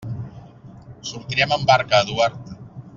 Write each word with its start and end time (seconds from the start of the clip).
Sortirem 1.11 1.55
amb 1.59 1.69
barca, 1.73 2.03
Eduard. 2.07 2.53